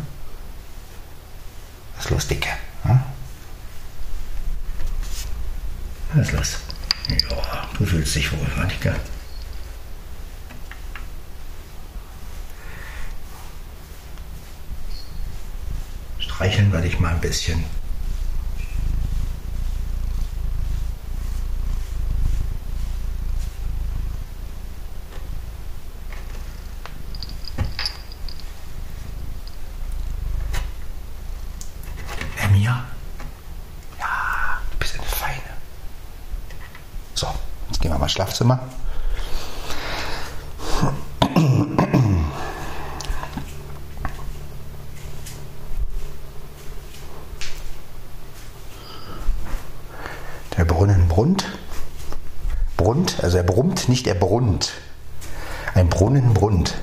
Was 1.97 2.07
ist 2.07 2.11
lustig? 2.11 2.49
Hm? 2.83 3.01
Was 6.15 6.27
ist 6.27 6.33
los? 6.33 6.57
Ja, 7.31 7.69
du 7.79 7.87
fühlst 7.87 8.15
dich 8.17 8.33
wohl, 8.33 8.47
Annika. 8.61 8.95
Streicheln 16.42 16.72
werde 16.72 16.88
ich 16.88 16.98
mal 16.98 17.14
ein 17.14 17.20
bisschen. 17.20 17.64
Herr 32.35 32.48
Mia? 32.50 32.85
Ja, 34.00 34.07
du 34.72 34.78
bist 34.78 34.94
eine 34.94 35.05
Feine. 35.05 35.37
So, 37.14 37.28
jetzt 37.68 37.81
gehen 37.81 37.92
wir 37.92 37.98
mal 37.98 38.09
Schlafzimmer. 38.09 38.59
Brunnt. 51.22 51.44
Brunnt, 52.76 53.22
also 53.22 53.37
er 53.37 53.44
brummt, 53.44 53.88
nicht 53.88 54.08
er 54.08 54.16
brunnt. 54.16 54.72
Ein 55.72 55.88
Brunnen 55.88 56.35
brunnt. 56.35 56.74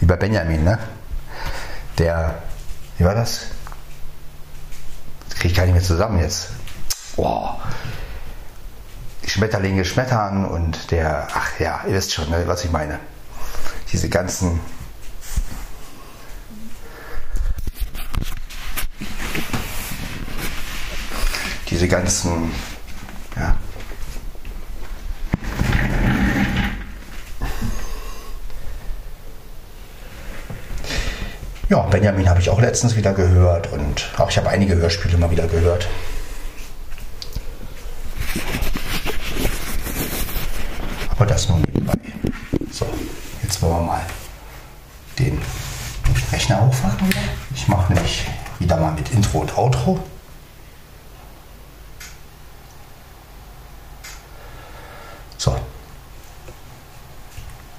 Wie 0.00 0.06
bei 0.06 0.16
Benjamin, 0.16 0.64
ne? 0.64 0.80
Der, 1.96 2.42
wie 2.96 3.04
war 3.04 3.14
das? 3.14 3.42
Das 5.28 5.38
kriege 5.38 5.52
ich 5.52 5.54
gar 5.54 5.64
nicht 5.66 5.74
mehr 5.74 5.82
zusammen 5.84 6.18
jetzt. 6.18 6.48
Oh. 7.16 7.50
Die 9.22 9.30
Schmetterlinge 9.30 9.84
schmettern 9.84 10.44
und 10.44 10.90
der, 10.90 11.28
ach 11.32 11.60
ja, 11.60 11.82
ihr 11.86 11.94
wisst 11.94 12.12
schon, 12.12 12.28
ne, 12.30 12.48
was 12.48 12.64
ich 12.64 12.72
meine. 12.72 12.98
Diese 13.92 14.08
ganzen 14.08 14.58
diese 21.70 21.86
ganzen, 21.86 22.50
ja. 23.36 23.56
Ja, 31.68 31.80
Benjamin 31.82 32.30
habe 32.30 32.40
ich 32.40 32.48
auch 32.48 32.60
letztens 32.62 32.96
wieder 32.96 33.12
gehört 33.12 33.70
und 33.72 34.08
auch 34.16 34.30
ich 34.30 34.38
habe 34.38 34.48
einige 34.48 34.74
Hörspiele 34.76 35.18
mal 35.18 35.30
wieder 35.30 35.46
gehört. 35.46 35.86
Aber 41.10 41.26
das 41.26 41.46
nur 41.50 41.58
nebenbei. 41.58 41.98
So, 42.70 42.86
jetzt 43.42 43.60
wollen 43.60 43.74
wir 43.74 43.82
mal 43.82 44.00
den 45.18 45.42
Rechner 46.32 46.64
hochfahren. 46.64 46.96
Ich 47.54 47.68
mache 47.68 47.92
nämlich 47.92 48.26
wieder 48.58 48.78
mal 48.78 48.92
mit 48.92 49.12
Intro 49.12 49.40
und 49.40 49.58
Outro. 49.58 50.00
So. 55.36 55.54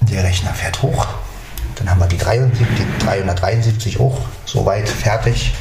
Der 0.02 0.23
Rechner 0.23 0.54
fährt 0.54 0.80
hoch. 0.84 1.08
Dann 1.80 1.89
haben 1.89 2.00
wir 2.02 2.08
die 2.08 2.18
73, 2.18 2.68
373 3.00 4.00
auch 4.00 4.20
soweit 4.46 4.88
fertig. 4.88 5.54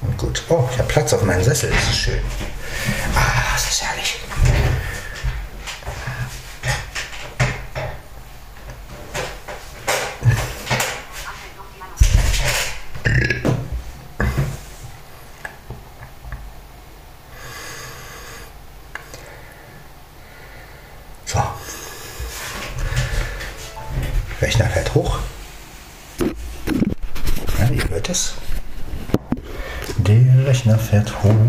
Und 0.00 0.16
gut. 0.16 0.42
Oh, 0.48 0.66
ich 0.72 0.78
habe 0.78 0.88
Platz 0.88 1.12
auf 1.12 1.22
meinem 1.22 1.44
Sessel. 1.44 1.70
Das 1.70 1.90
ist 1.90 1.98
schön. 1.98 2.20
Ah, 3.14 3.52
das 3.52 3.68
ist 3.68 3.82
herrlich. 3.82 4.20
So. 21.26 21.42
Rechner 24.40 24.66
fährt 24.66 24.94
hoch. 24.94 25.18
Ja, 27.58 27.68
ihr 27.70 27.88
hört 27.88 28.08
es. 28.08 28.34
Der 30.96 31.04
Rechner 31.04 31.45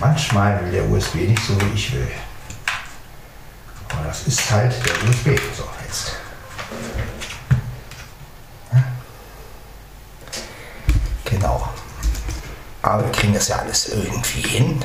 Manchmal 0.00 0.64
will 0.64 0.72
der 0.72 0.88
USB 0.88 1.14
nicht 1.16 1.42
so, 1.44 1.60
wie 1.60 1.74
ich 1.74 1.92
will. 1.92 2.08
Aber 3.90 4.08
das 4.08 4.26
ist 4.26 4.50
halt 4.50 4.72
der 4.84 5.08
USB. 5.08 5.40
So, 5.56 5.64
jetzt. 5.86 6.16
Genau. 11.24 11.68
Aber 12.82 13.04
wir 13.04 13.12
kriegen 13.12 13.34
das 13.34 13.48
ja 13.48 13.56
alles 13.56 13.88
irgendwie 13.88 14.42
hin. 14.42 14.84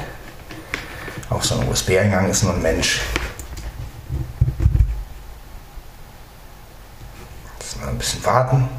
Auch 1.30 1.44
so 1.44 1.60
ein 1.60 1.68
USB-Eingang 1.68 2.30
ist 2.30 2.44
nur 2.44 2.54
ein 2.54 2.62
Mensch. 2.62 3.02
Jetzt 7.60 7.80
mal 7.82 7.90
ein 7.90 7.98
bisschen 7.98 8.24
warten. 8.26 8.70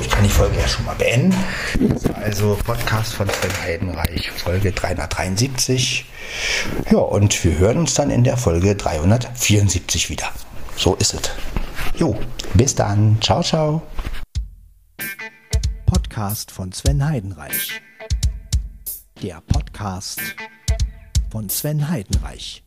Ich 0.00 0.10
kann 0.10 0.24
die 0.24 0.30
Folge 0.30 0.56
ja 0.58 0.68
schon 0.68 0.84
mal 0.84 0.94
beenden. 0.94 1.34
Also 2.14 2.58
Podcast 2.64 3.14
von 3.14 3.28
Sven 3.28 3.62
Heidenreich, 3.62 4.30
Folge 4.30 4.72
373. 4.72 6.04
Ja, 6.90 6.98
und 6.98 7.44
wir 7.44 7.58
hören 7.58 7.78
uns 7.78 7.94
dann 7.94 8.10
in 8.10 8.24
der 8.24 8.36
Folge 8.36 8.74
374 8.74 10.10
wieder. 10.10 10.28
So 10.76 10.94
ist 10.96 11.14
es. 11.14 11.30
Jo, 11.96 12.18
bis 12.54 12.74
dann. 12.74 13.18
Ciao, 13.20 13.42
ciao. 13.42 13.82
Podcast 15.86 16.50
von 16.50 16.72
Sven 16.72 17.06
Heidenreich. 17.06 17.80
Der 19.22 19.40
Podcast 19.40 20.20
von 21.30 21.48
Sven 21.48 21.88
Heidenreich. 21.88 22.64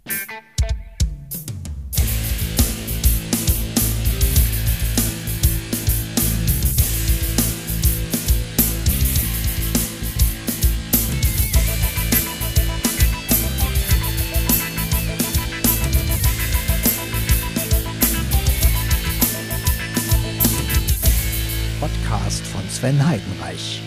Sven 22.79 23.05
Heidenreich. 23.05 23.78